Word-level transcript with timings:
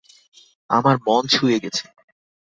আমার 0.69 0.95
মন 1.05 1.23
ছুঁয়ে 1.33 1.57
গেছে! 1.63 1.83